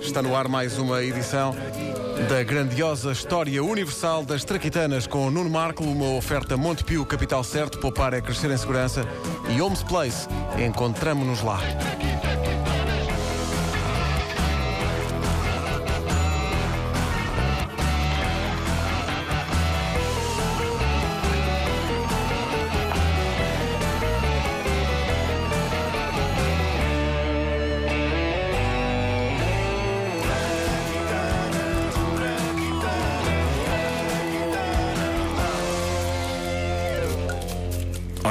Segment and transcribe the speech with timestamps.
[0.00, 1.54] Está no ar mais uma edição
[2.28, 8.14] da grandiosa história universal das Traquitanas com Nuno Marco, uma oferta Montepio Capital Certo, poupar
[8.14, 9.06] é crescer em segurança
[9.48, 10.28] e Homes Place.
[10.58, 11.60] Encontramo-nos lá.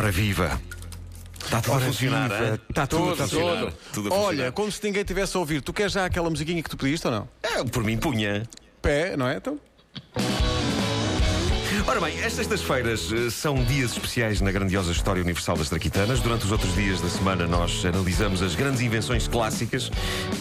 [0.03, 0.61] Ora viva!
[1.45, 2.45] Está tudo a funcionar, viva.
[2.45, 2.59] hein?
[2.69, 3.59] Está tudo, Tudo está a funcionar.
[3.61, 3.73] tudo.
[3.93, 4.27] Tudo a funcionar.
[4.27, 5.61] Olha, como se ninguém tivesse a ouvir.
[5.61, 7.29] Tu queres já aquela musiquinha que tu pediste ou não?
[7.41, 8.43] É, por mim punha.
[8.81, 9.37] Pé, não é?
[9.37, 9.57] Então.
[11.85, 16.21] Ora bem, estas sextas-feiras eh, são dias especiais na grandiosa história universal das traquitanas.
[16.21, 19.91] Durante os outros dias da semana nós analisamos as grandes invenções clássicas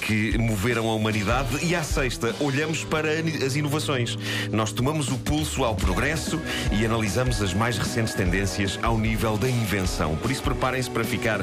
[0.03, 3.09] que moveram a humanidade e à sexta olhamos para
[3.45, 4.17] as inovações.
[4.53, 9.51] Nós tomamos o pulso ao progresso e analisamos as mais recentes tendências ao nível da
[9.51, 10.15] invenção.
[10.17, 11.41] Por isso preparem-se para ficar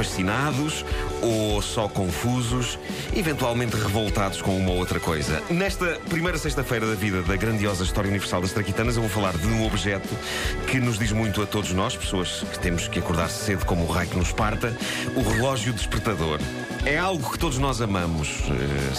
[0.00, 0.82] fascinados
[1.20, 2.78] ou só confusos,
[3.14, 5.42] eventualmente revoltados com uma ou outra coisa.
[5.50, 9.46] Nesta primeira sexta-feira da vida da grandiosa história universal das traquitanas, eu vou falar de
[9.46, 10.08] um objeto
[10.66, 13.88] que nos diz muito a todos nós, pessoas que temos que acordar cedo como o
[13.88, 14.74] raio que nos parta,
[15.14, 16.40] o relógio despertador.
[16.86, 18.94] É algo que todos nós amamos, eh,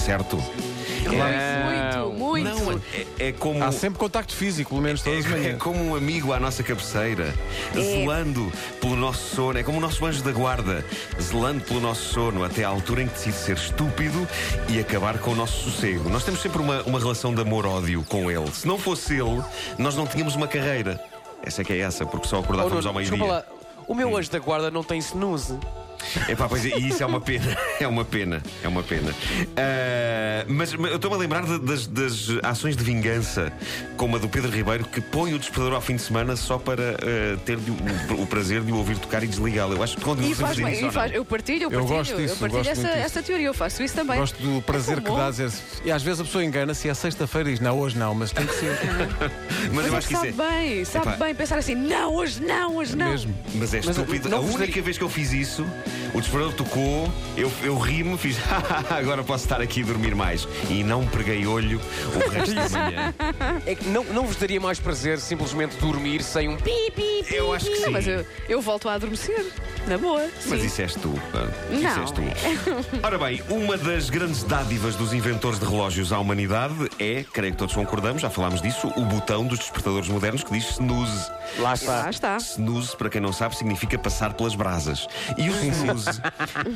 [1.10, 2.10] certo?
[2.12, 2.50] Muito, muito.
[2.66, 2.82] Não,
[3.20, 3.64] é, é como.
[3.64, 5.62] Há sempre contacto físico, pelo menos todas as É, é manhãs.
[5.62, 7.34] como um amigo à nossa cabeceira,
[7.74, 9.58] zelando pelo nosso sono.
[9.60, 10.86] É como o nosso anjo da guarda,
[11.20, 14.28] zelando pelo nosso sono até à altura em que decide ser estúpido
[14.70, 16.10] e acabar com o nosso sossego.
[16.10, 18.52] Nós temos sempre uma, uma relação de amor-ódio com ele.
[18.52, 19.42] Se não fosse ele,
[19.78, 21.00] nós não tínhamos uma carreira.
[21.44, 23.46] Essa é que é essa, porque só Oh, acordávamos ao Nuno, desculpa meio-dia.
[23.88, 25.58] o meu anjo da guarda não tem snooze.
[26.28, 27.58] Epá, pois é, e isso é uma pena.
[27.80, 28.42] É uma pena.
[28.64, 29.14] É uma pena.
[29.58, 33.52] Ah, mas, mas eu estou-me a lembrar de- das, das ações de vingança,
[33.98, 36.92] como a do Pedro Ribeiro, que põe o despertador ao fim de semana só para
[36.96, 39.76] ah, ter de o, o prazer de o ouvir tocar e desligá-lo.
[39.76, 41.98] Eu acho que quando E faz bem, isso, e faz- eu partilho, eu Eu partilho,
[41.98, 44.18] gosto disso, eu partilho gosto essa, essa teoria, eu faço isso também.
[44.18, 45.32] Gosto do prazer É que dá.
[45.86, 48.32] E às vezes a pessoa engana-se e é sexta-feira e diz: Não, hoje não, mas
[48.32, 48.72] tem que ser.
[49.74, 50.60] Mas Mas eu é acho que que isso sabe é.
[50.76, 51.26] bem, sabe Epá.
[51.26, 53.10] bem pensar assim, não, hoje não, hoje não.
[53.12, 53.34] Mesmo.
[53.56, 54.28] Mas é Mas estúpido.
[54.30, 55.66] não a única vez que eu fiz isso,
[56.14, 58.38] o despertador tocou, eu, eu ri-me, fiz
[58.90, 60.48] agora posso estar aqui a dormir mais.
[60.70, 61.80] E não preguei olho
[62.16, 63.14] o resto da manhã.
[63.66, 67.36] É que não, não vos daria mais prazer simplesmente dormir sem um pi, pi, pi.
[67.36, 67.92] Eu acho que Não, sim.
[67.92, 69.46] mas eu, eu volto a adormecer,
[69.88, 70.28] na boa.
[70.48, 70.68] Mas sim.
[70.68, 71.14] isso és tu.
[71.32, 71.48] pá.
[71.72, 72.02] Isso Não.
[72.02, 72.22] és tu.
[73.04, 77.58] Ora bem, uma das grandes dádivas dos inventores de relógios à humanidade é, creio que
[77.60, 81.30] todos concordamos, já falámos disso, o botão dos despertadores modernos que diz snooze.
[81.60, 82.04] Lá está.
[82.04, 82.38] Lá está.
[82.38, 85.08] Snooze, para quem não sabe, significa passar pelas brasas.
[85.38, 85.54] E o
[85.86, 86.22] snooze,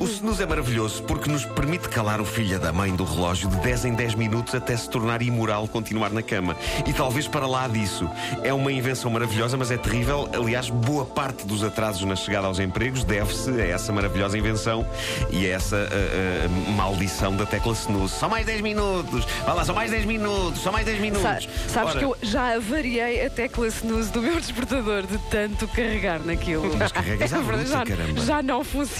[0.00, 3.56] o snooze é maravilhoso porque nos permite calar o filho da mãe do relógio de
[3.58, 6.56] 10 em 10 minutos até se tornar imoral continuar na cama.
[6.86, 8.08] E talvez para lá disso.
[8.42, 10.28] É uma invenção maravilhosa, mas é terrível.
[10.32, 14.86] Aliás, boa parte dos atrasos na chegada aos empregos deve-se a essa maravilhosa invenção
[15.30, 18.14] e a essa ah, ah, maldição da tecla snooze.
[18.14, 19.24] Só mais 10 minutos!
[19.44, 20.60] Vá lá, só mais 10 minutos!
[20.60, 21.48] Só mais 10 Sa- minutos!
[21.68, 26.20] sabes Ora, que eu já avariei a tecla snooze do meu despertador de tanto carregar
[26.20, 26.74] naquilo.
[26.76, 28.20] Mas carregas à É verdade, já, caramba.
[28.20, 28.95] já não funciona.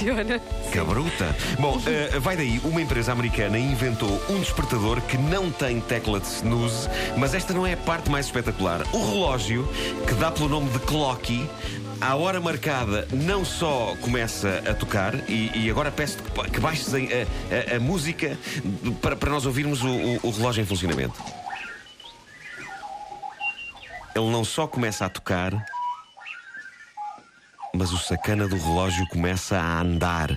[0.73, 1.35] Que bruta!
[1.59, 6.27] Bom, eh, vai daí, uma empresa americana inventou um despertador que não tem tecla de
[6.27, 8.83] snooze, mas esta não é a parte mais espetacular.
[8.93, 9.69] O relógio,
[10.07, 11.49] que dá pelo nome de Clocky,
[12.01, 16.19] à hora marcada não só começa a tocar, e, e agora peço
[16.53, 18.37] que, baixes a, a- a- a música
[19.01, 21.15] para, para nós ouvirmos o, o- o relógio em funcionamento.
[24.15, 25.53] Ele não só começa a tocar,
[27.77, 30.31] mas o sacana do relógio começa a andar.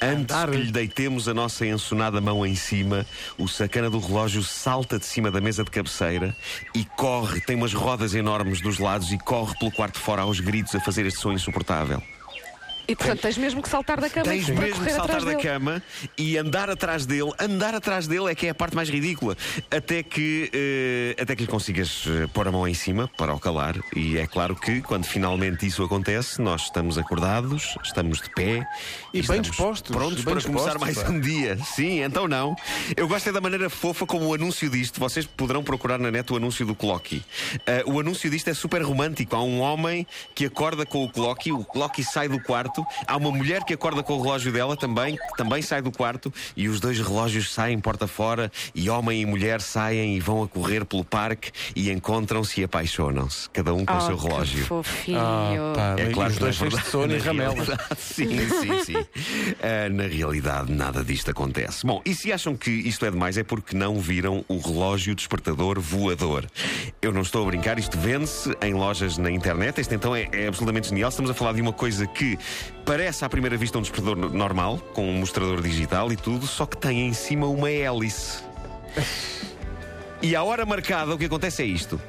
[0.00, 0.50] Antes Andar?
[0.50, 3.04] que lhe deitemos a nossa ensonada mão em cima,
[3.36, 6.34] o sacana do relógio salta de cima da mesa de cabeceira
[6.74, 10.74] e corre, tem umas rodas enormes dos lados e corre pelo quarto fora aos gritos
[10.74, 12.00] a fazer este som insuportável.
[12.90, 15.42] E portanto tens mesmo que saltar da cama Tens para mesmo que saltar da dele.
[15.42, 15.82] cama
[16.16, 17.30] e andar atrás dele.
[17.38, 19.36] Andar atrás dele é que é a parte mais ridícula.
[19.70, 23.38] Até que, eh, até que lhe consigas eh, pôr a mão em cima para o
[23.38, 23.76] calar.
[23.94, 28.66] E é claro que quando finalmente isso acontece, nós estamos acordados, estamos de pé
[29.12, 31.10] E bem dispostos, Prontos bem para começar dispostos, mais pá.
[31.10, 31.58] um dia.
[31.58, 32.56] Sim, então não.
[32.96, 34.98] Eu gosto é da maneira fofa como o anúncio disto.
[34.98, 37.22] Vocês poderão procurar na net o anúncio do Clocky.
[37.66, 39.36] Ah, o anúncio disto é super romântico.
[39.36, 43.04] Há um homem que acorda com o Clocky, o Clocky sai do quarto quarto.
[43.06, 46.32] Há uma mulher que acorda com o relógio dela também, que também sai do quarto.
[46.56, 48.50] E os dois relógios saem porta fora.
[48.74, 53.48] E homem e mulher saem e vão a correr pelo parque e encontram-se e apaixonam-se.
[53.50, 54.64] Cada um com o Oh, seu que relógio.
[54.66, 55.18] fofinho.
[55.18, 57.54] Ah, pá, É e claro os é dois cheios de sono e ramelas.
[57.68, 59.06] realidade, Sim, sim, sim.
[59.62, 61.84] Ah, na realidade, nada disto acontece.
[61.86, 65.80] Bom, e se acham que isto é demais, é porque não viram o relógio despertador
[65.80, 66.46] voador.
[67.02, 69.80] Eu não estou a brincar, isto vende-se em lojas na internet.
[69.80, 71.08] Este então é, é absolutamente genial.
[71.08, 72.38] Estamos a falar de uma coisa que
[72.84, 76.66] parece à primeira vista um despertador no- normal, com um mostrador digital e tudo, só
[76.66, 78.42] que tem em cima uma hélice.
[80.22, 82.00] E à hora marcada, o que acontece é isto.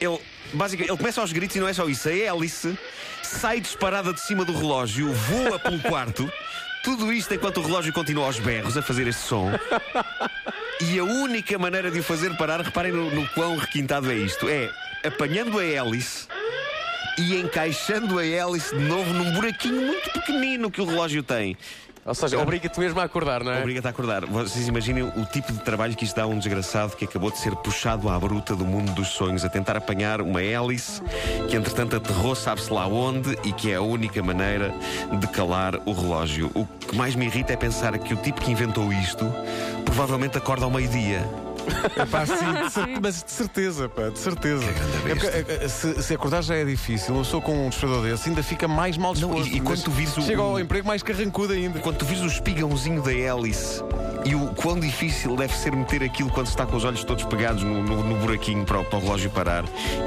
[0.00, 0.18] Ele,
[0.52, 2.08] basicamente, ele começa aos gritos e não é só isso.
[2.08, 2.78] A hélice
[3.22, 6.30] sai disparada de cima do relógio, voa pelo quarto.
[6.84, 9.50] Tudo isto enquanto o relógio continua aos berros a fazer este som.
[10.80, 14.48] E a única maneira de o fazer parar, reparem no, no quão requintado é isto:
[14.48, 14.70] é
[15.04, 16.28] apanhando a hélice
[17.18, 21.56] e encaixando a hélice de novo num buraquinho muito pequenino que o relógio tem.
[22.06, 23.58] Ou seja, obriga-te mesmo a acordar, não é?
[23.58, 24.24] Obriga-te a acordar.
[24.26, 27.38] Vocês imaginem o tipo de trabalho que isto dá a um desgraçado que acabou de
[27.38, 31.02] ser puxado à bruta do mundo dos sonhos a tentar apanhar uma hélice
[31.48, 34.72] que, entretanto, aterrou, sabe-se lá onde, e que é a única maneira
[35.18, 36.48] de calar o relógio.
[36.54, 39.26] O que mais me irrita é pensar que o tipo que inventou isto
[39.84, 41.45] provavelmente acorda ao meio-dia.
[41.96, 42.34] É pá, sim,
[42.64, 44.64] de cer- mas de certeza, pá, de certeza.
[44.64, 47.68] grande É porque, é, é, se, se acordar já é difícil, uma pessoa com um
[47.68, 49.52] despertador desse ainda fica mais mal Não, disposto.
[49.52, 51.78] e- e quando tu vires o- Chega ao emprego mais carrancudo ainda.
[51.80, 53.82] Quando tu vires o espigãozinho da hélice
[54.24, 57.24] e o quão difícil deve ser meter aquilo quando se está com os olhos todos
[57.24, 59.64] pegados no, no- no buraquinho para o, para o relógio parar,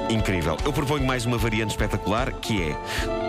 [0.10, 0.58] incrível.
[0.66, 2.78] Eu proponho mais uma variante espetacular que é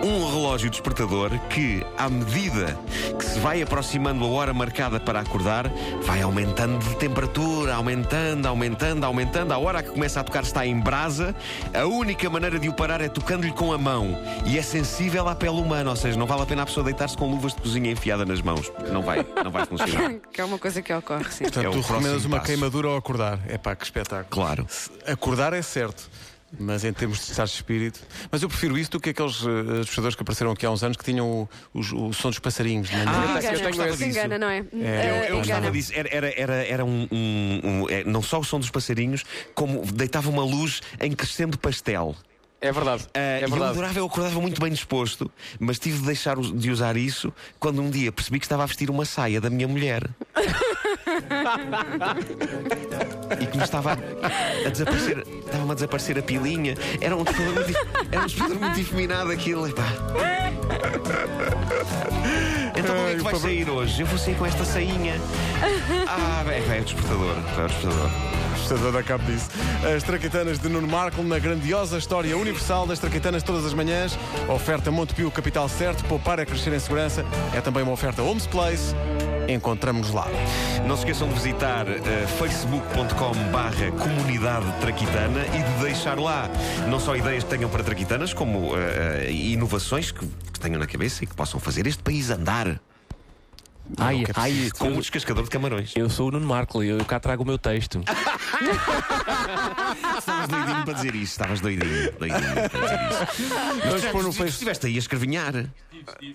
[0.05, 2.77] um relógio despertador que, à medida
[3.17, 5.71] que se vai aproximando a hora marcada para acordar,
[6.03, 9.53] vai aumentando de temperatura, aumentando, aumentando, aumentando.
[9.53, 11.35] A hora que começa a tocar está em brasa.
[11.73, 15.35] A única maneira de o parar é tocando-lhe com a mão e é sensível à
[15.35, 17.91] pele humana, ou seja, não vale a pena a pessoa deitar-se com luvas de cozinha
[17.91, 18.71] enfiada nas mãos.
[18.91, 20.11] Não vai, não vai funcionar.
[20.31, 21.43] Que é uma coisa que ocorre, sim.
[21.45, 22.47] Portanto, É tu recomendas uma passo.
[22.47, 23.39] queimadura ao acordar.
[23.47, 24.27] É pá, que espetáculo.
[24.29, 24.65] Claro.
[24.69, 26.09] Se- Acordar é certo.
[26.59, 27.99] Mas em termos de estado de espírito.
[28.31, 30.97] Mas eu prefiro isso do que aqueles uh, despertadores que apareceram aqui há uns anos
[30.97, 31.27] que tinham
[31.73, 32.91] o, os- o som dos passarinhos.
[32.91, 33.03] não é?
[33.07, 33.59] Ah, eu
[34.09, 34.57] engana, tenho não é?
[34.57, 35.71] É, Uh, Eu, eu gostava engana.
[35.71, 35.91] disso.
[35.95, 39.23] Era, era, era, era um, um- um- é, não só o som dos passarinhos,
[39.55, 42.15] como deitava uma luz em crescendo pastel.
[42.63, 43.07] É verdade.
[43.15, 43.71] Ah, é e eu verdade.
[43.71, 47.89] adorava, eu acordava muito bem disposto, mas tive de deixar de usar isso quando um
[47.89, 50.07] dia percebi que estava a vestir uma saia da minha mulher.
[53.39, 56.75] e que me estava a, a desaparecer, estava-me a desaparecer a pilinha.
[56.99, 57.79] Era um despertador muito,
[58.11, 59.67] era um despertador muito efeminado aquilo.
[59.67, 59.87] Epá.
[62.75, 64.01] Então como é que vai sair hoje?
[64.01, 65.15] Eu vou sair com esta sainha.
[66.13, 67.37] Ah, é, é o despertador.
[67.57, 68.11] É o despertador.
[69.05, 69.49] Cabo disso.
[69.95, 74.17] As Traquitanas de Nuno Marco na grandiosa história universal das Traquitanas todas as manhãs.
[74.47, 77.25] Oferta Montepio Capital Certo, poupar é crescer em segurança.
[77.53, 78.95] É também uma oferta Homes Place.
[79.53, 80.27] Encontramos-nos lá.
[80.87, 86.49] Não se esqueçam de visitar eh, facebook.com barra comunidade traquitana e de deixar lá
[86.89, 90.87] não só ideias que tenham para traquitanas, como eh, eh, inovações que, que tenham na
[90.87, 92.79] cabeça e que possam fazer este país andar
[93.97, 95.91] Ai, é ai, com um descascador de camarões.
[95.95, 98.01] eu sou o Nuno Marco e eu cá trago o meu texto.
[100.17, 103.25] Estavas doidinho para dizer isso, estavas doidinho, doidinho para dizer isso.
[103.85, 104.49] Vamos pôr no Mas Face.
[104.49, 105.65] estiveste aí a escrevinhar.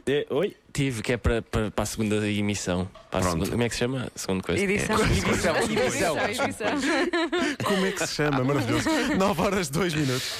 [0.07, 0.57] É, oi?
[0.73, 2.89] Tive, que é para, para, para a segunda emissão.
[3.11, 3.33] Para a Pronto.
[3.33, 4.09] segunda, como é que se chama?
[4.15, 4.63] A segunda coisa.
[4.63, 4.97] Edição.
[5.07, 6.19] Edição, edição.
[6.29, 6.69] Edição, edição.
[7.65, 8.45] Como é que se chama?
[8.45, 8.89] Maravilhoso.
[9.17, 10.35] 9 horas 2 minutos.